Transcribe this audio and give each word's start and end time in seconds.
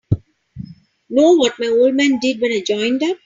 Know 1.11 1.33
what 1.35 1.53
my 1.59 1.67
old 1.67 1.93
man 1.93 2.17
did 2.19 2.41
when 2.41 2.51
I 2.51 2.63
joined 2.65 3.03
up? 3.03 3.17